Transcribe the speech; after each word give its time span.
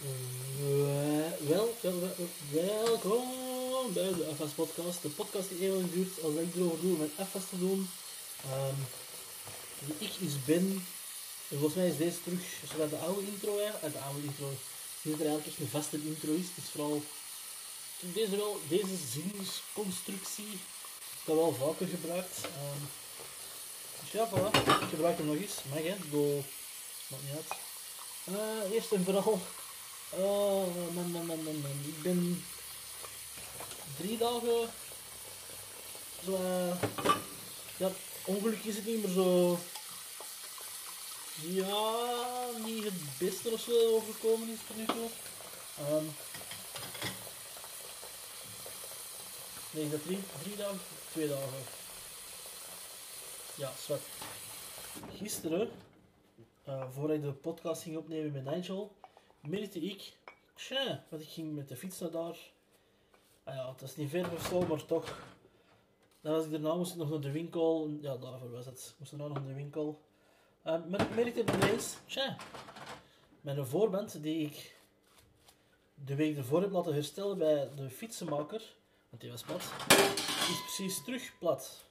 Wel, 0.00 1.36
wel, 1.38 1.76
wel, 1.80 2.00
wel- 2.00 2.14
welkom 2.50 3.28
bij 3.92 4.08
de 4.08 4.32
FS 4.36 4.52
Podcast. 4.54 5.02
De 5.02 5.08
podcast 5.08 5.48
die 5.48 5.58
even 5.60 5.90
duurt 5.92 6.22
als 6.22 6.34
ik 6.34 6.54
erover 6.54 6.80
doe 6.80 6.96
mijn 6.96 7.10
FS 7.28 7.48
te 7.50 7.58
doen. 7.58 7.90
Ehm 8.50 8.74
die 9.78 10.08
ik 10.08 10.14
is 10.20 10.44
Ben. 10.44 10.86
En 11.48 11.58
volgens 11.58 11.74
mij 11.74 11.88
is 11.88 11.96
deze 11.96 12.22
terug 12.22 12.40
zoals 12.74 12.90
de 12.90 12.96
oude 12.96 13.26
intro. 13.26 13.58
En 13.58 13.92
de 13.92 13.98
oude 13.98 14.22
intro. 14.22 14.50
Dat 15.02 15.12
er 15.20 15.26
eigenlijk 15.26 15.46
echt 15.46 15.58
een 15.58 15.68
vaste 15.80 15.96
intro 16.04 16.32
is. 16.32 16.46
Is 16.54 16.70
vooral 16.70 17.02
deze, 18.00 18.36
wel, 18.36 18.60
deze 18.68 18.96
zinsconstructie. 19.12 20.52
Ik 21.20 21.26
heb 21.26 21.34
wel 21.34 21.54
vaker 21.54 21.86
gebruikt. 21.86 22.36
Ehm 22.42 22.82
dus 24.00 24.10
ja, 24.12 24.28
voilà. 24.28 24.56
Ik 24.82 24.88
gebruik 24.88 25.16
hem 25.16 25.26
nog 25.26 25.36
eens. 25.36 25.54
Mag 25.70 25.82
hè? 25.82 25.96
Go. 26.10 26.44
Maakt 27.06 27.22
niet 27.22 27.34
uit. 27.36 27.58
Eh, 28.24 28.72
eerst 28.74 28.92
en 28.92 29.04
vooral. 29.04 29.40
Oh, 30.12 30.66
man, 30.94 31.10
man, 31.10 31.26
man, 31.26 31.44
man, 31.44 31.60
man. 31.60 31.70
Ik 31.86 32.02
ben 32.02 32.44
drie 33.96 34.18
dagen. 34.18 34.68
Zo, 36.24 36.34
eh, 36.34 36.82
ja, 37.76 37.90
ongeluk 38.24 38.64
is 38.64 38.76
het 38.76 38.86
niet 38.86 39.02
meer 39.02 39.12
zo. 39.12 39.58
Ja, 41.42 41.94
niet 42.64 42.84
het 42.84 43.18
beste 43.18 43.50
of 43.50 43.60
zo 43.60 43.94
overkomen 43.96 44.48
is 44.48 44.58
tot 44.66 44.76
nu 44.76 44.84
toe. 44.84 45.08
Ehm 45.78 46.04
nee, 49.70 49.88
dat 49.88 50.02
drie, 50.02 50.18
drie 50.42 50.56
dagen? 50.56 50.80
Twee 51.10 51.28
dagen. 51.28 51.62
Ja, 53.54 53.72
zwart. 53.86 54.02
Gisteren, 55.16 55.70
eh, 56.64 56.84
voordat 56.94 57.16
ik 57.16 57.22
de 57.22 57.32
podcast 57.32 57.82
ging 57.82 57.96
opnemen 57.96 58.32
met 58.32 58.44
Nigel, 58.44 58.92
merkte 59.40 59.80
ik, 59.80 60.12
tja, 60.54 61.04
want 61.08 61.22
ik 61.22 61.28
ging 61.28 61.54
met 61.54 61.68
de 61.68 61.76
fiets 61.76 62.00
naar 62.00 62.10
daar. 62.10 62.38
Ah 63.44 63.54
ja, 63.54 63.70
het 63.70 63.82
is 63.82 63.96
niet 63.96 64.10
ver 64.10 64.32
of 64.32 64.46
zo, 64.46 64.66
maar 64.66 64.84
toch. 64.84 65.18
Dan 66.20 66.32
was 66.32 66.44
ik 66.44 66.50
daarna 66.50 66.74
moest 66.74 66.96
nog 66.96 67.10
naar 67.10 67.20
de 67.20 67.30
winkel. 67.30 67.88
Ja, 68.00 68.16
daarvoor 68.16 68.50
was 68.50 68.66
het. 68.66 68.88
Ik 68.92 68.98
moest 68.98 69.12
nog 69.12 69.32
naar 69.32 69.46
de 69.46 69.54
winkel. 69.54 70.00
Eh, 70.62 70.84
maar 70.88 71.00
ik 71.00 71.14
merkte 71.14 71.44
ineens, 71.54 71.96
tja, 72.06 72.36
een 73.44 73.66
voorband 73.66 74.22
die 74.22 74.46
ik 74.46 74.76
de 75.94 76.14
week 76.14 76.36
ervoor 76.36 76.60
heb 76.60 76.70
laten 76.70 76.94
herstellen 76.94 77.38
bij 77.38 77.68
de 77.76 77.90
fietsenmaker, 77.90 78.62
want 79.08 79.22
die 79.22 79.30
was 79.30 79.42
plat, 79.42 79.72
is 80.48 80.62
precies 80.64 81.04
terug 81.04 81.32
plat. 81.38 81.84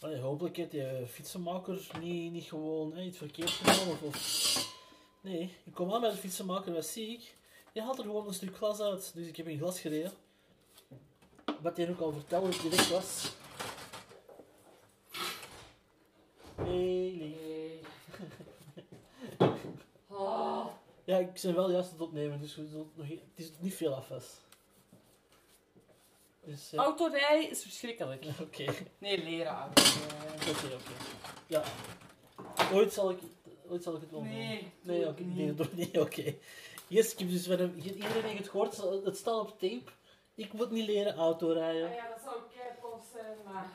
Allee, 0.00 0.20
hopelijk 0.20 0.56
heeft 0.56 0.70
die 0.70 1.06
fietsenmaker 1.06 1.88
niet, 2.00 2.32
niet 2.32 2.44
gewoon 2.44 2.98
iets 2.98 3.18
verkeerd 3.18 3.50
gedaan. 3.50 3.88
Of... 4.02 4.79
Nee, 5.20 5.56
ik 5.64 5.74
kom 5.74 5.92
aan 5.92 6.00
bij 6.00 6.10
de 6.10 6.16
fietsenmaker, 6.16 6.72
wat 6.72 6.86
zie 6.86 7.12
ik? 7.12 7.34
Die 7.72 7.82
haalt 7.82 7.98
er 7.98 8.04
gewoon 8.04 8.26
een 8.26 8.34
stuk 8.34 8.56
glas 8.56 8.80
uit. 8.80 9.10
Dus 9.14 9.26
ik 9.26 9.36
heb 9.36 9.46
in 9.46 9.58
glas 9.58 9.80
gereden. 9.80 10.12
Wat 11.60 11.76
hij 11.76 11.90
ook 11.90 12.00
al 12.00 12.12
vertelde, 12.12 12.50
direct 12.62 12.88
was. 12.88 13.32
Haley. 16.54 16.70
Nee. 16.70 17.80
Oh. 20.06 20.66
Ja, 21.04 21.18
ik 21.18 21.40
ben 21.42 21.54
wel 21.54 21.70
juist 21.70 21.86
aan 21.86 21.94
het 21.94 22.02
opnemen, 22.06 22.40
dus 22.40 22.56
nog, 22.56 23.08
het 23.08 23.20
is 23.34 23.50
niet 23.58 23.74
veel 23.74 23.94
afwas. 23.94 24.24
Dus 26.44 26.70
ja, 26.70 26.82
Autorij 26.82 27.44
is 27.44 27.62
verschrikkelijk. 27.62 28.24
oké. 28.40 28.64
Nee, 28.98 29.22
leren. 29.24 29.68
Oké, 29.68 30.66
oké. 30.66 30.92
Ja. 31.46 31.62
Ooit 32.72 32.92
zal 32.92 33.10
ik, 33.10 33.18
ooit 33.70 33.82
zal 33.82 33.94
ik 33.94 34.00
het 34.00 34.10
wel 34.10 34.20
doen. 34.20 34.28
Nee, 34.30 34.72
Nee, 34.82 35.08
oké. 35.08 35.22
Nee, 35.22 35.54
niet. 35.72 35.98
oké. 35.98 36.34
Yes, 36.86 37.12
ik 37.12 37.18
heb 37.18 37.28
dus 37.30 37.46
van 37.46 37.58
een, 37.58 37.74
iedereen 37.82 38.22
heeft 38.24 38.38
het 38.38 38.48
gehoord, 38.48 38.76
het 39.04 39.16
staat 39.16 39.40
op 39.40 39.48
tape. 39.58 39.82
Ik 40.34 40.52
moet 40.52 40.70
niet 40.70 40.86
leren 40.86 41.14
autorijden. 41.14 41.88
Ah 41.88 41.94
ja, 41.94 42.08
dat 42.08 42.20
zou 42.24 42.36
keihard 42.54 43.02
zijn, 43.12 43.36
maar 43.44 43.70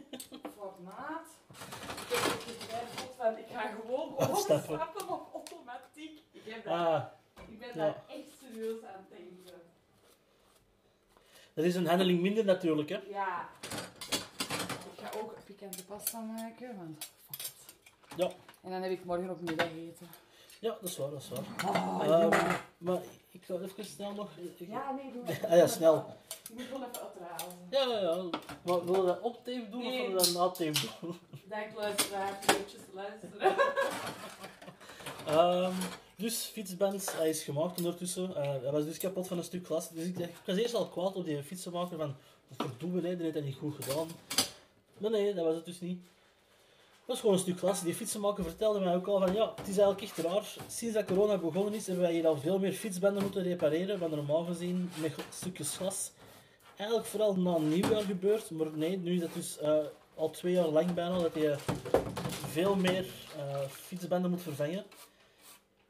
formaat. 0.58 1.26
Ik 1.50 2.14
heb 2.14 2.32
ook 2.32 2.40
getwijfeld 2.40 3.14
van, 3.16 3.38
ik 3.38 3.44
ga 3.52 3.60
gewoon 3.80 4.16
Afstappen. 4.16 4.74
overstappen 4.80 5.08
op 5.14 5.28
automatiek. 5.34 6.20
Ik, 6.32 6.42
heb 6.44 6.64
dat, 6.64 6.72
Ah, 6.72 7.02
ik 7.48 7.58
ben 7.58 7.68
ja. 7.68 7.74
daar 7.74 8.02
echt 8.08 8.28
serieus 8.42 8.82
aan 8.82 9.06
het 9.08 9.18
denken. 9.18 9.60
dat 11.54 11.64
is 11.64 11.74
een 11.74 11.86
handeling 11.86 12.20
minder 12.20 12.44
natuurlijk, 12.44 12.88
hè. 12.88 12.98
Ja. 13.10 13.48
Ik 14.92 15.04
ga 15.04 15.18
ook 15.18 15.34
pikante 15.44 15.84
pasta 15.84 16.20
maken, 16.20 16.76
want 16.76 17.10
fuck 17.30 17.40
it. 17.40 17.74
Ja. 18.16 18.30
En 18.68 18.74
dan 18.74 18.82
heb 18.82 18.90
ik 18.92 19.04
morgen 19.04 19.30
ook 19.30 19.40
middageten. 19.40 20.06
Ja, 20.60 20.76
dat 20.80 20.88
is 20.90 20.96
waar, 20.96 21.10
dat 21.10 21.22
is 21.22 21.28
waar. 21.28 21.74
Oh, 21.74 22.02
Ehm, 22.04 22.54
maar 22.78 22.98
ik 23.30 23.44
ga 23.44 23.54
even 23.54 23.84
snel 23.84 24.12
nog... 24.12 24.28
ik- 24.36 24.68
Ja, 24.68 24.90
nee, 24.92 25.12
doe 25.12 25.22
maar. 25.22 25.40
Ah 25.50 25.56
ja, 25.56 25.66
snel. 25.66 25.96
Ik 26.48 26.54
moet 26.54 26.64
gewoon 26.64 26.82
even 26.88 27.00
uitrazen. 27.02 27.48
Ja, 27.70 27.82
ja, 27.86 28.00
ja. 28.00 28.24
Maar 28.62 28.84
willen 28.84 29.00
we 29.00 29.06
dat 29.06 29.20
op 29.20 29.34
tape 29.44 29.66
doen 29.70 29.80
Nee. 29.82 30.00
of 30.00 30.06
willen 30.06 30.10
we 30.24 30.32
dat 30.32 30.32
na 30.32 30.48
tape 30.48 30.86
doen? 31.00 31.18
Dank 31.44 31.74
luisteraar, 31.76 32.38
eventjes 32.46 32.80
luisteren. 32.94 33.54
Ehm, 35.26 35.72
dus, 36.16 36.44
fietsband, 36.44 37.14
hij 37.16 37.28
is 37.28 37.42
gemaakt 37.42 37.78
ondertussen. 37.78 38.36
Eh, 38.36 38.42
hij 38.62 38.70
was 38.70 38.84
dus 38.84 38.98
kapot 38.98 39.26
van 39.28 39.38
een 39.38 39.44
stuk 39.44 39.66
glas. 39.66 39.88
Dus 39.90 40.04
ik, 40.04 40.18
dacht- 40.18 40.30
ik 40.30 40.36
was 40.46 40.56
eerst 40.56 40.74
al 40.74 40.88
kwaad 40.88 41.14
op 41.14 41.24
die 41.24 41.42
fietsenmaker 41.42 41.96
van... 41.98 42.16
Verdoemen, 42.56 43.04
hè, 43.04 43.14
die 43.14 43.22
heeft 43.22 43.34
dat 43.34 43.44
niet 43.44 43.56
goed 43.56 43.74
gedaan. 43.84 44.08
Maar 44.98 45.10
nee, 45.10 45.34
dat 45.34 45.44
was 45.44 45.54
het 45.54 45.64
dus 45.64 45.80
niet. 45.80 46.00
Was 47.08 47.20
gewoon 47.20 47.34
een 47.34 47.40
stuk 47.40 47.58
glas. 47.58 47.82
Die 47.82 47.94
fietsenmaker 47.94 48.44
vertelde 48.44 48.80
mij 48.80 48.94
ook 48.94 49.06
al 49.06 49.18
van... 49.18 49.34
Ja, 49.34 49.52
het 49.56 49.68
is 49.68 49.78
eigenlijk 49.78 50.02
echt 50.02 50.18
raar. 50.18 50.56
Sinds 50.66 50.94
dat 50.94 51.04
corona 51.04 51.38
begonnen 51.38 51.74
is, 51.74 51.86
hebben 51.86 52.04
wij 52.04 52.12
hier 52.12 52.26
al 52.26 52.36
veel 52.36 52.58
meer 52.58 52.72
fietsbanden 52.72 53.22
moeten 53.22 53.42
repareren. 53.42 53.98
Van 53.98 54.10
normaal 54.10 54.44
gezien 54.44 54.90
met 55.00 55.12
stukjes 55.30 55.76
glas. 55.76 56.10
Eigenlijk 56.76 57.08
vooral 57.08 57.34
na 57.34 57.58
nieuwjaar 57.58 58.02
gebeurd. 58.02 58.50
Maar 58.50 58.66
nee, 58.74 58.98
nu 58.98 59.14
is 59.14 59.20
dat 59.20 59.34
dus 59.34 59.58
eh, 59.58 59.78
al 60.14 60.30
twee 60.30 60.52
jaar 60.52 60.68
lang 60.68 60.94
bijna 60.94 61.18
dat 61.18 61.34
je 61.34 61.56
veel 62.48 62.76
meer 62.76 63.06
eh, 63.36 63.60
fietsbanden 63.68 64.30
moet 64.30 64.42
vervangen. 64.42 64.84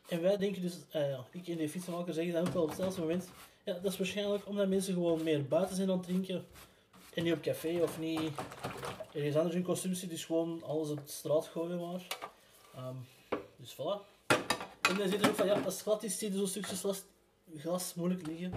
En 0.08 0.22
wij 0.22 0.36
denken 0.36 0.62
dus, 0.62 0.76
eh, 0.90 1.10
ja, 1.10 1.24
ik 1.30 1.48
en 1.48 1.56
die 1.56 1.68
fietsenmaker 1.68 2.14
zeggen 2.14 2.32
dan 2.32 2.46
ook 2.46 2.52
wel 2.52 2.62
op 2.62 2.68
hetzelfde 2.68 3.00
moment. 3.00 3.28
Ja, 3.64 3.72
dat 3.72 3.92
is 3.92 3.98
waarschijnlijk 3.98 4.46
omdat 4.46 4.68
mensen 4.68 4.94
gewoon 4.94 5.22
meer 5.22 5.44
buiten 5.44 5.76
zijn 5.76 5.90
aan 5.90 5.96
het 5.96 6.06
drinken. 6.06 6.44
En 7.18 7.24
niet 7.24 7.32
op 7.32 7.42
café 7.42 7.82
of 7.82 7.98
niet 7.98 8.30
ergens 9.12 9.36
anders 9.36 9.54
in 9.54 9.62
consumptie. 9.62 10.08
Dus 10.08 10.24
gewoon 10.24 10.62
alles 10.62 10.90
op 10.90 11.06
de 11.06 11.12
straat 11.12 11.46
gooien 11.46 11.80
maar. 11.80 12.06
Ehm, 12.74 12.96
dus 13.56 13.74
voilà. 13.74 14.26
En 14.80 14.96
dan 14.96 15.08
zit 15.08 15.22
er 15.22 15.28
ook 15.28 15.34
van, 15.34 15.46
ja, 15.46 15.60
als 15.60 15.84
het 15.84 16.02
is, 16.02 16.18
zie 16.18 16.30
je 16.30 16.36
zo'n 16.36 16.46
stukjes 16.46 16.80
glas, 16.80 17.02
glas 17.56 17.94
moeilijk 17.94 18.26
liggen. 18.26 18.52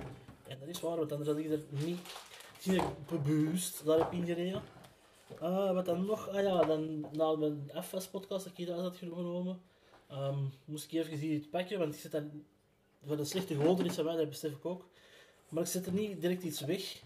En 0.47 0.59
dat 0.59 0.67
is 0.67 0.79
waar, 0.79 0.97
want 0.97 1.11
anders 1.11 1.29
had 1.29 1.37
ik 1.37 1.51
er 1.51 1.63
niet, 1.69 1.99
zie 2.59 2.75
ik 2.75 2.83
bewust 3.07 3.85
daar 3.85 3.97
heb 3.97 4.13
ingereden. 4.13 4.61
Ah, 5.39 5.73
wat 5.73 5.85
dan 5.85 6.05
nog? 6.05 6.29
Ah 6.29 6.43
ja, 6.43 6.63
dan 6.63 7.05
na 7.11 7.35
mijn 7.35 7.71
FS-podcast 7.83 8.43
dat 8.43 8.57
ik 8.57 8.65
hier 8.65 8.71
had 8.71 8.97
genomen, 8.97 9.61
ehm, 10.07 10.39
moest 10.65 10.83
ik 10.83 10.91
even 10.91 11.17
hier 11.17 11.35
iets 11.35 11.47
pakken, 11.47 11.79
want 11.79 11.93
ik 11.93 11.99
zet 11.99 12.11
dan 12.11 12.43
van 13.05 13.19
een 13.19 13.25
slechte 13.25 13.55
gewoonte 13.55 13.83
is 13.83 13.95
van 13.95 14.05
mij, 14.05 14.15
dat 14.15 14.29
besef 14.29 14.51
ik 14.51 14.65
ook. 14.65 14.85
Maar 15.49 15.63
ik 15.63 15.69
zet 15.69 15.85
er 15.85 15.93
niet 15.93 16.21
direct 16.21 16.43
iets 16.43 16.61
weg. 16.61 17.01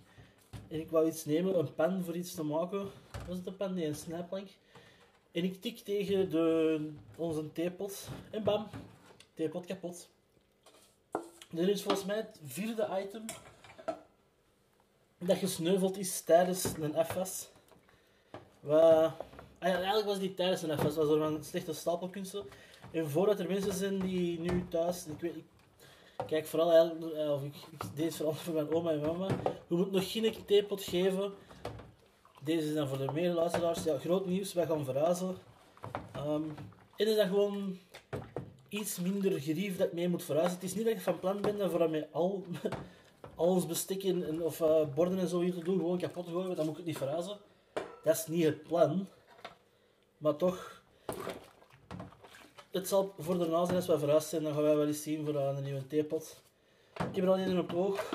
En 0.67 0.79
ik 0.79 0.89
wou 0.89 1.07
iets 1.07 1.25
nemen, 1.25 1.59
een 1.59 1.73
pen 1.75 2.03
voor 2.03 2.15
iets 2.15 2.33
te 2.33 2.43
maken. 2.43 2.87
Was 3.27 3.37
het 3.37 3.47
een 3.47 3.57
pen? 3.57 3.73
Nee, 3.73 3.85
een 3.85 3.95
snijplank. 3.95 4.49
En 5.31 5.43
ik 5.43 5.61
tik 5.61 5.79
tegen 5.79 6.29
de, 6.29 6.89
onze 7.17 7.51
theepot. 7.51 8.07
En 8.29 8.43
bam, 8.43 8.67
theepot 9.33 9.65
kapot. 9.65 10.09
Dit 11.49 11.67
is 11.67 11.83
volgens 11.83 12.05
mij 12.05 12.15
het 12.15 12.39
vierde 12.43 12.87
item 13.05 13.25
dat 15.17 15.37
gesneuveld 15.37 15.97
is 15.97 16.21
tijdens 16.21 16.63
een 16.79 17.05
FS. 17.05 17.47
Wa- 18.59 19.03
ah 19.05 19.13
eigenlijk 19.59 20.05
was 20.05 20.19
die 20.19 20.33
tijdens 20.33 20.61
een 20.61 20.77
FS, 20.77 20.95
was 20.95 21.09
er 21.09 21.21
een 21.21 21.43
slechte 21.43 21.73
stapelkunsten. 21.73 22.45
En 22.91 23.09
voordat 23.09 23.39
er 23.39 23.47
mensen 23.47 23.73
zijn 23.73 23.99
die 23.99 24.39
nu 24.39 24.65
thuis, 24.69 25.05
ik 25.05 25.19
weet, 25.19 25.35
kijk 26.27 26.45
vooral 26.45 26.71
eigenlijk, 26.71 27.13
eh, 27.13 27.31
of 27.33 27.43
ik, 27.43 27.55
ik 27.71 27.83
deed 27.95 28.15
vooral 28.15 28.33
voor 28.43 28.53
mijn 28.53 28.73
oma 28.73 28.91
en 28.91 29.01
mama. 29.01 29.27
We 29.67 29.75
moeten 29.75 29.93
nog 29.93 30.11
geen 30.11 30.45
theepot 30.45 30.83
geven. 30.83 31.33
Deze 32.43 32.67
is 32.67 32.73
dan 32.73 32.87
voor 32.87 32.97
de 32.97 33.11
meer 33.13 33.33
luisteraars. 33.33 33.83
Ja, 33.83 33.97
groot 33.97 34.25
nieuws, 34.25 34.53
wij 34.53 34.65
gaan 34.65 34.85
verhuizen. 34.85 35.37
Ehm 36.11 36.43
en 36.95 37.07
is 37.07 37.15
dat 37.15 37.27
gewoon 37.27 37.77
iets 38.69 38.99
minder 38.99 39.41
gerief 39.41 39.77
dat 39.77 39.87
ik 39.87 39.93
mee 39.93 40.09
moet 40.09 40.23
verhuizen. 40.23 40.55
Het 40.55 40.63
is 40.63 40.75
niet 40.75 40.85
dat 40.85 40.93
ik 40.93 41.01
van 41.01 41.19
plan 41.19 41.41
ben 41.41 41.57
dat 41.57 41.71
voor 41.71 41.89
met 41.89 42.07
al 42.11 42.45
alles 43.35 43.65
bestek 43.65 44.03
en, 44.03 44.41
of 44.41 44.61
eh, 44.61 44.93
borden 44.95 45.19
en 45.19 45.27
zo 45.27 45.39
hier 45.39 45.53
te 45.53 45.63
doen, 45.63 45.77
gewoon 45.77 45.97
kapot 45.97 46.25
te 46.25 46.31
gooien, 46.31 46.55
dan 46.55 46.65
moet 46.65 46.71
ik 46.71 46.77
het 46.77 46.85
niet 46.85 46.97
verhuizen. 46.97 47.37
Dat 48.03 48.15
is 48.15 48.27
niet 48.27 48.43
het 48.43 48.63
plan. 48.63 49.07
Maar 50.17 50.35
toch, 50.35 50.81
het 52.75 52.87
zal 52.87 53.13
voor 53.17 53.37
daarna 53.37 53.65
zijn 53.65 53.75
als 53.75 53.87
we 53.87 53.99
verhuisd 53.99 54.29
zijn, 54.29 54.43
dan 54.43 54.53
gaan 54.53 54.63
wij 54.63 54.75
wel 54.75 54.87
eens 54.87 55.03
zien 55.03 55.25
voor 55.25 55.35
eh, 55.35 55.57
een 55.57 55.63
nieuwe 55.63 55.87
theepot. 55.87 56.41
Ik 56.93 57.15
heb 57.15 57.23
er 57.23 57.27
al 57.27 57.37
een 57.37 57.49
in 57.49 57.59
op 57.59 57.73
oog. 57.73 58.13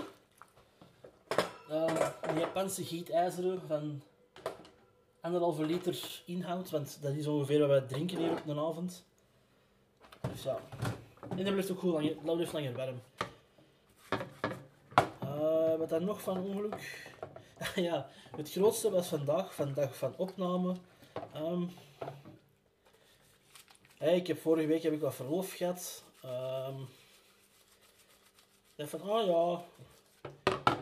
Eh, 1.69 2.09
een 2.21 2.39
Japanse 2.39 2.85
gietijzeren 2.85 3.61
van 3.67 4.03
anderhalve 5.21 5.65
liter 5.65 6.23
inhoud, 6.27 6.71
want 6.71 6.99
dat 7.03 7.15
is 7.15 7.27
ongeveer 7.27 7.59
wat 7.59 7.69
wij 7.69 7.81
drinken 7.81 8.19
hier 8.19 8.31
op 8.31 8.47
een 8.47 8.59
avond. 8.59 9.05
Dus 10.33 10.43
ja. 10.43 10.59
En 11.29 11.37
dat 11.37 11.53
blijft 11.53 11.71
ook 11.71 11.79
goed 11.79 11.93
langer, 11.93 12.15
dat 12.25 12.35
blijft 12.35 12.53
langer 12.53 12.77
warm. 12.77 13.01
wat 15.79 15.89
dan 15.89 16.05
nog 16.05 16.23
van 16.23 16.39
ongeluk? 16.39 17.13
ja, 17.75 18.09
het 18.37 18.51
grootste 18.51 18.91
was 18.91 19.07
vandaag, 19.09 19.55
vandaag 19.55 19.97
van 19.97 20.15
opname. 20.17 20.75
Ehm, 21.33 21.63
ik 24.09 24.27
heb 24.27 24.41
vorige 24.41 24.67
week 24.67 24.83
heb 24.83 24.93
ik 24.93 25.01
wat 25.01 25.15
verlof 25.15 25.53
gehad. 25.53 26.03
Um, 26.25 26.83
ik 28.75 28.77
dacht 28.77 28.91
van, 28.91 29.01
ah 29.01 29.27
ja, 29.27 29.65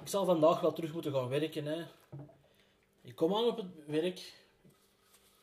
ik 0.03 0.09
zal 0.09 0.25
vandaag 0.25 0.61
wel 0.61 0.73
terug 0.73 0.93
moeten 0.93 1.12
gaan 1.12 1.29
werken. 1.29 1.67
Hè. 1.67 1.85
Ik 3.03 3.17
kom 3.17 3.35
aan 3.35 3.44
op 3.44 3.56
het 3.56 3.67
werk. 3.87 4.32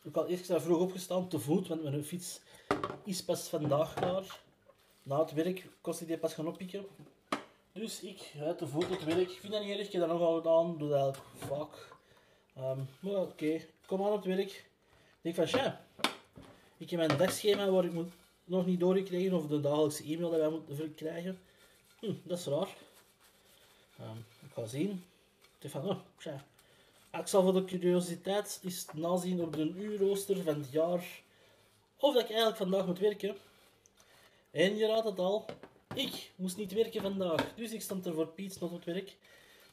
Ik 0.04 0.16
had 0.16 0.27
eerst 0.27 0.54
vroeg 0.56 0.80
opgestaan, 0.80 1.27
te 1.27 1.39
voet, 1.39 1.68
want 1.68 1.83
mijn 1.83 2.04
fiets 2.04 2.39
is 3.04 3.24
pas 3.24 3.48
vandaag 3.48 3.94
klaar. 3.94 4.39
Na 5.04 5.19
het 5.19 5.33
werk 5.33 5.68
kost 5.81 6.01
ik 6.01 6.07
die 6.07 6.18
pas 6.18 6.33
gaan 6.33 6.48
oppikken. 6.48 6.86
Dus 7.72 8.01
ik, 8.01 8.33
uit 8.39 8.57
te 8.57 8.68
voet 8.68 8.89
het 8.89 9.04
werk, 9.04 9.30
ik 9.30 9.39
vind 9.39 9.54
dat 9.54 9.63
niet 9.63 9.77
erg, 9.77 9.86
ik 9.86 9.92
heb 9.92 10.01
dat 10.01 10.10
nogal 10.10 10.36
gedaan, 10.36 10.77
doe 10.77 10.89
dat 10.89 11.00
eigenlijk 11.00 11.45
vaak. 11.45 11.94
Um, 12.57 12.89
maar 13.00 13.22
oké, 13.22 13.31
okay. 13.31 13.69
kom 13.86 14.01
aan 14.01 14.12
op 14.12 14.24
het 14.24 14.36
werk. 14.36 14.51
Ik 15.22 15.36
denk 15.36 15.50
van, 15.50 15.62
ja, 15.62 15.86
ik 16.77 16.89
heb 16.89 17.07
mijn 17.07 17.18
dagschema 17.18 17.69
waar 17.69 17.86
ik 17.86 17.94
moet 17.94 18.12
nog 18.44 18.66
niet 18.66 18.80
doorgekregen, 18.80 19.38
of 19.38 19.48
de 19.48 19.60
dagelijkse 19.60 20.04
e-mail 20.04 20.30
dat 20.30 20.39
wij 20.39 20.50
moeten 20.50 20.95
krijgen. 20.95 21.39
Hm, 22.00 22.13
dat 22.24 22.38
is 22.38 22.45
raar. 22.45 22.75
Um, 24.01 24.25
ik 24.42 24.54
ga 24.54 24.66
zien. 24.66 25.04
Ik 25.60 25.69
van, 25.69 25.89
oh, 25.89 26.00
tja. 26.18 26.45
Ik 27.19 27.27
zal 27.27 27.44
voor 27.44 27.54
de 27.54 27.66
curiositeit 27.66 28.62
nazien 28.94 29.42
op 29.42 29.54
de 29.56 29.74
uurrooster 29.75 30.44
van 30.44 30.60
het 30.60 30.72
jaar 30.72 31.24
of 31.98 32.13
dat 32.13 32.24
ik 32.24 32.30
eigenlijk 32.30 32.57
vandaag 32.57 32.86
moet 32.86 33.00
werken. 33.00 33.36
En 34.51 34.75
je 34.75 34.88
raadt 34.88 35.06
het 35.06 35.19
al, 35.19 35.45
ik 35.94 36.31
moest 36.36 36.57
niet 36.57 36.74
werken 36.74 37.01
vandaag. 37.01 37.54
Dus 37.56 37.72
ik 37.72 37.81
stond 37.81 38.06
er 38.06 38.13
voor 38.13 38.27
Piet 38.27 38.60
nog 38.60 38.72
op 38.72 38.75
het 38.75 38.86
werk. 38.86 39.16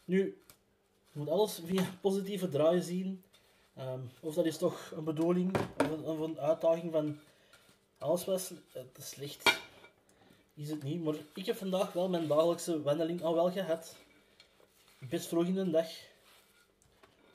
Nu, 0.05 0.37
moet 1.13 1.29
alles 1.29 1.61
via 1.65 1.99
positieve 2.01 2.49
draaien 2.49 2.83
zien. 2.83 3.23
Um, 3.79 4.11
of 4.21 4.35
dat 4.35 4.47
is 4.47 4.59
toch 4.59 4.93
een 4.97 5.05
bedoeling 5.05 5.57
of 5.77 5.91
een, 5.91 6.21
een 6.23 6.41
uitdaging 6.41 6.93
van 6.93 7.19
alles 7.99 8.27
uh, 8.27 8.83
slecht. 8.99 9.61
Is 10.55 10.71
het 10.71 10.83
niet, 10.83 11.05
maar 11.05 11.15
ik 11.35 11.47
heb 11.47 11.57
vandaag 11.57 11.93
wel 11.93 12.09
mijn 12.09 12.27
dagelijkse 12.27 12.83
wandeling 12.83 13.23
al 13.23 13.35
wel 13.35 13.51
gehad. 13.51 13.97
Best 14.99 15.27
vroeg 15.27 15.47
in 15.47 15.55
de 15.55 15.71
dag. 15.71 15.87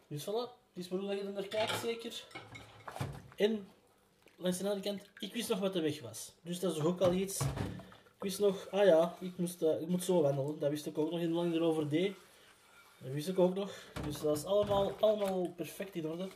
Dus 0.07 0.23
voilà, 0.23 0.49
het 0.73 0.73
is 0.73 0.87
bedoeld 0.87 1.09
dat 1.09 1.19
je 1.19 1.33
er 1.35 1.47
kijkt 1.47 1.79
zeker. 1.79 2.23
En 3.35 3.67
langs 4.35 4.57
de 4.57 4.63
andere 4.63 4.81
kant, 4.81 5.09
ik 5.19 5.33
wist 5.33 5.49
nog 5.49 5.59
wat 5.59 5.73
de 5.73 5.81
weg 5.81 6.01
was. 6.01 6.31
Dus 6.41 6.59
dat 6.59 6.75
is 6.75 6.81
ook 6.81 7.01
al 7.01 7.13
iets. 7.13 7.39
Ik 7.39 8.23
wist 8.23 8.39
nog, 8.39 8.67
ah 8.71 8.85
ja, 8.85 9.17
ik, 9.19 9.37
moest, 9.37 9.61
uh, 9.61 9.81
ik 9.81 9.87
moet 9.87 10.03
zo 10.03 10.21
wandelen. 10.21 10.59
Dat 10.59 10.69
wist 10.69 10.85
ik 10.85 10.97
ook 10.97 11.11
nog 11.11 11.19
in 11.19 11.31
lang 11.31 11.53
erover 11.53 11.89
deed. 11.89 12.15
Dat 13.01 13.11
wist 13.11 13.27
ik 13.27 13.39
ook 13.39 13.55
nog. 13.55 13.71
Dus 14.05 14.21
dat 14.21 14.37
is 14.37 14.45
allemaal, 14.45 14.91
allemaal 14.99 15.53
perfect 15.55 15.95
in 15.95 16.07
orde. 16.07 16.27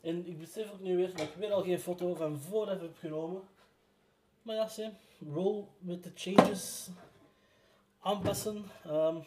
En 0.00 0.26
ik 0.26 0.38
besef 0.38 0.72
ook 0.72 0.80
nu 0.80 0.96
weer 0.96 1.10
dat 1.10 1.20
ik 1.20 1.34
weer 1.34 1.52
al 1.52 1.62
geen 1.62 1.80
foto 1.80 2.14
van 2.14 2.38
vooraf 2.38 2.80
heb 2.80 2.96
genomen. 2.98 3.42
Maar 4.42 4.54
ja, 4.54 4.68
roll 5.32 5.64
met 5.78 6.02
de 6.02 6.10
changes. 6.14 6.88
Aanpassen. 8.00 8.64
Um, 8.86 9.24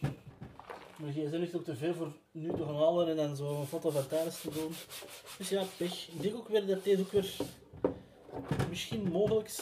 mijn 0.95 1.13
gsm 1.13 1.35
ligt 1.35 1.55
ook 1.55 1.63
te 1.63 1.75
veel 1.75 1.93
voor 1.93 2.11
nu 2.31 2.49
te 2.49 2.65
gaan 2.65 2.75
halen 2.75 3.07
en 3.07 3.15
dan 3.15 3.35
zo 3.35 3.59
een 3.59 3.67
foto 3.67 3.89
van 3.89 4.07
tijdens 4.07 4.41
te 4.41 4.49
doen. 4.49 4.73
Dus 5.37 5.49
ja, 5.49 5.63
pech. 5.77 6.07
Ik 6.07 6.21
denk 6.21 6.35
ook 6.35 6.47
weer 6.47 6.65
dat 6.65 6.83
deze 6.83 7.01
ook 7.01 7.11
weer 7.11 7.35
misschien 8.69 9.11
mogelijk 9.11 9.55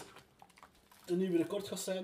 een 1.06 1.18
nieuwe 1.18 1.38
record 1.38 1.68
gaat 1.68 1.80
zijn. 1.80 2.04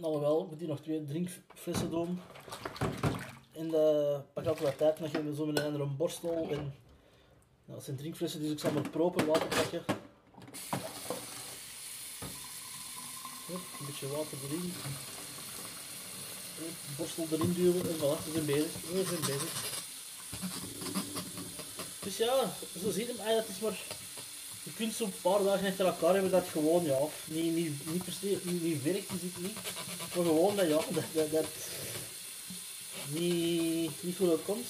Alhoewel, 0.00 0.46
moet 0.50 0.58
die 0.58 0.68
nog 0.68 0.80
twee 0.80 1.04
drinkflessen 1.04 1.90
doen. 1.90 2.20
En 3.52 3.68
dat 3.68 4.32
pak 4.32 4.46
altijd 4.46 4.64
wat 4.64 4.78
tijd, 4.78 4.98
dan 4.98 5.08
geven 5.08 5.26
we 5.26 5.34
zo 5.34 5.46
met 5.46 5.58
een 5.58 5.96
borstel. 5.96 6.48
En, 6.50 6.74
nou, 7.64 7.78
dat 7.78 7.84
zijn 7.84 7.96
drinkflessen, 7.96 8.40
dus 8.40 8.50
ik 8.50 8.58
zal 8.58 8.72
maar 8.72 8.90
proper 8.90 9.26
water 9.26 9.48
pakken. 9.48 9.84
Een 13.48 13.86
beetje 13.86 14.08
water 14.08 14.38
erin. 14.44 14.72
Hop, 16.58 16.96
borstel 16.96 17.26
erin 17.30 17.52
duwen 17.52 17.88
en 17.88 17.96
voilà, 17.96 18.24
we 18.24 18.30
zijn 18.32 18.46
bezig. 18.46 18.72
We 18.90 19.04
zijn 19.08 19.20
bezig. 19.20 19.82
Dus 22.00 22.16
ja, 22.16 22.52
zo 22.82 22.90
ziet 22.90 23.06
hem 23.06 23.16
eigenlijk, 23.16 23.46
het 23.46 23.56
is 23.56 23.62
maar... 23.62 24.03
Kunt 24.76 24.94
zo'n 24.94 25.12
paar 25.22 25.42
dagen 25.42 25.68
achter 25.68 25.86
elkaar 25.86 26.12
hebben 26.12 26.30
dat 26.30 26.48
gewoon, 26.48 26.84
ja, 26.84 26.98
niet, 27.24 27.54
niet, 27.54 27.92
niet 27.92 28.04
per 28.04 28.12
se, 28.12 28.38
niet, 28.42 28.62
niet 28.62 28.82
werkt, 28.82 29.10
is 29.10 29.22
het 29.22 29.42
niet. 29.42 29.54
Maar 29.98 30.08
gewoon 30.24 30.56
dat, 30.56 30.68
ja, 30.68 30.80
dat, 30.90 31.04
dat, 31.12 31.30
dat 31.30 31.46
niet, 33.08 34.02
niet 34.02 34.18
dat 34.18 34.42
komt. 34.44 34.66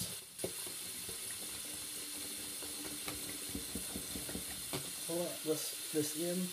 Voilà, 5.06 5.42
dat 5.42 5.54
is 5.54 5.72
fles 5.88 6.14
1. 6.14 6.50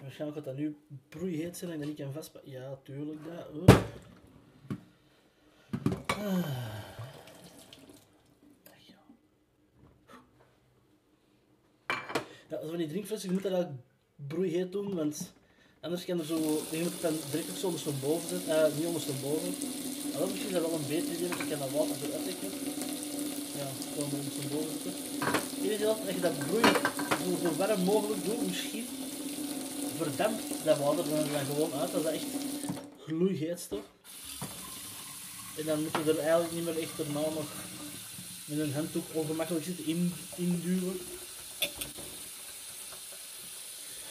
Waarschijnlijk 0.00 0.34
gaat 0.34 0.44
dat 0.44 0.56
nu 0.56 0.76
broeiheet 1.08 1.56
zijn 1.56 1.70
en 1.70 1.80
dat 1.80 1.88
ik 1.88 1.96
kan 1.96 2.12
vastpakken. 2.12 2.50
Ja, 2.50 2.78
tuurlijk. 2.84 3.18
Dat. 3.24 3.76
Ah. 6.06 6.79
Als 12.62 12.76
die 12.76 12.88
drinkflessen, 12.88 13.28
je 13.28 13.34
moet 13.34 13.42
dat 13.42 13.52
eigenlijk 13.52 13.82
broeiheet 14.28 14.72
doen, 14.72 14.94
want 14.94 15.32
anders 15.80 16.04
kan 16.04 16.18
er 16.18 16.24
zo, 16.24 16.62
je 16.70 16.78
moet 16.78 16.92
het 16.92 17.02
dan 17.02 17.16
direct 17.30 17.50
ook 17.50 17.56
zo 17.56 17.66
ondersteboven 17.66 18.28
zetten, 18.28 18.48
uh, 18.48 18.76
niet 18.76 18.86
ondersteboven. 18.86 19.54
Dan 20.12 20.30
misschien 20.30 20.52
dat 20.52 20.62
wel 20.62 20.74
een 20.74 20.88
beter 20.88 21.12
idee, 21.14 21.28
want 21.28 21.40
je 21.40 21.48
kan 21.50 21.58
dat 21.58 21.70
water 21.70 21.96
eruit 22.04 22.24
trekken. 22.24 22.50
Ja, 23.58 23.66
gewoon 23.92 24.10
ondersteboven 24.18 24.74
zetten. 24.82 25.02
Iedere 25.62 25.76
keer 25.76 25.86
dat 26.06 26.14
je 26.14 26.20
dat 26.20 26.38
broeien 26.38 26.76
zo, 27.22 27.48
zo 27.48 27.56
warm 27.56 27.80
mogelijk 27.92 28.24
doet, 28.24 28.46
misschien 28.46 28.86
verdampt 29.96 30.42
dat 30.64 30.78
water 30.78 31.04
dan 31.08 31.46
gewoon 31.50 31.72
uit, 31.80 31.92
dat 31.92 32.04
is 32.04 32.12
echt 32.18 32.30
gloeiheetstof. 32.98 33.84
En 35.58 35.64
dan 35.66 35.82
moeten 35.82 36.04
we 36.04 36.10
er 36.10 36.18
eigenlijk 36.18 36.52
niet 36.52 36.64
meer 36.64 36.78
echt 36.82 36.98
normaal 36.98 37.32
nog 37.32 37.48
met 38.44 38.58
een 38.58 38.72
handdoek 38.72 39.04
ongemakkelijk 39.12 39.64
zitten 39.64 39.86
in, 39.86 40.12
induwen. 40.36 41.00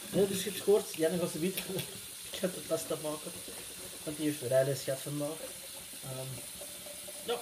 Hebt 0.09 0.61
gehoord, 0.61 0.95
Janne 0.95 1.17
gaat 1.17 1.29
ze 1.29 1.45
ik 1.45 1.63
ga 2.31 2.47
de 2.47 2.67
test 2.67 2.89
maken. 2.89 3.31
Want 4.03 4.17
die 4.17 4.25
heeft 4.25 4.41
rijles 4.41 4.83
gehad 4.83 4.99
vandaag. 4.99 5.39
Um, 6.03 6.27
ja, 7.25 7.39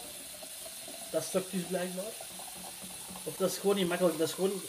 dat 1.12 1.24
stokt 1.24 1.52
dus 1.52 1.64
blijkbaar. 1.64 2.12
Of 3.24 3.36
dat 3.38 3.52
is 3.52 3.58
gewoon 3.58 3.76
niet 3.76 3.88
makkelijk, 3.88 4.18
dat 4.18 4.28
is 4.28 4.34
gewoon 4.34 4.62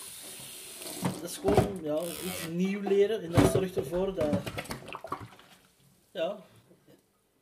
dat 1.21 1.31
is 1.31 1.37
gewoon 1.37 1.81
ja, 1.83 2.03
iets 2.03 2.49
nieuw 2.51 2.81
leren 2.81 3.23
en 3.23 3.33
dat 3.33 3.53
zorgt 3.53 3.77
ervoor 3.77 4.15
dat, 4.15 4.39
ja, 6.11 6.37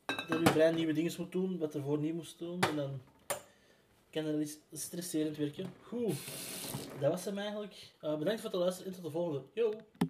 dat 0.07 0.39
je 0.39 0.51
brein 0.53 0.75
nieuwe 0.75 0.93
dingen 0.93 1.13
moet 1.19 1.33
doen, 1.33 1.59
wat 1.59 1.75
ervoor 1.75 1.99
niet 1.99 2.15
moest 2.15 2.39
doen. 2.39 2.61
En 2.61 2.77
dan 2.77 3.01
kan 4.11 4.25
dat 4.25 4.59
stresserend 4.73 5.37
werken. 5.37 5.73
Goed, 5.83 6.15
dat 7.01 7.11
was 7.11 7.25
hem 7.25 7.39
eigenlijk. 7.39 7.75
Uh, 8.03 8.17
bedankt 8.17 8.41
voor 8.41 8.51
het 8.51 8.61
luisteren 8.61 8.93
en 8.93 8.95
tot 8.95 9.05
de 9.05 9.11
volgende. 9.11 9.43
Yo! 9.53 9.75